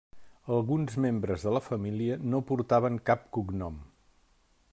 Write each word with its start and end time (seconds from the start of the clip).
Alguns 0.55 0.95
membres 1.05 1.45
de 1.47 1.53
la 1.57 1.61
família 1.67 2.17
no 2.33 2.41
portaven 2.53 3.01
cap 3.11 3.29
cognom. 3.39 3.79